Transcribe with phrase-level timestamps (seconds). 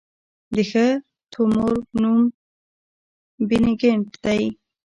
[0.53, 0.85] د ښه
[1.33, 2.21] تومور نوم
[3.47, 4.43] بېنیګنټ دی.